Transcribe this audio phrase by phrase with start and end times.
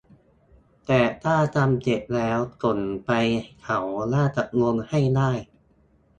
[0.85, 3.11] แต่ถ้าทำเสร็จแล้วส่งไป
[3.63, 3.79] เขา
[4.13, 5.31] น่าจะลงให้ได้